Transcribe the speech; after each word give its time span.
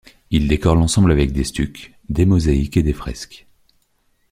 Il 0.31 0.47
décore 0.47 0.75
l'ensemble 0.77 1.11
avec 1.11 1.31
des 1.31 1.43
stucs, 1.43 1.93
des 2.09 2.25
mosaïques 2.25 2.75
et 2.75 2.81
des 2.81 2.91
fresques. 2.91 3.45